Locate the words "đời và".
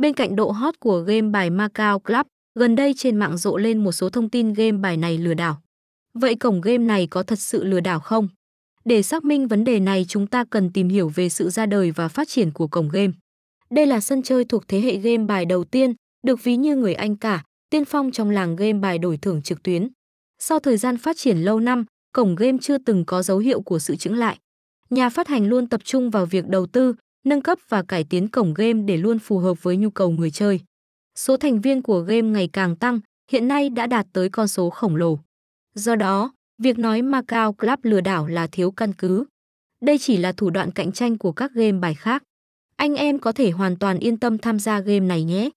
11.66-12.08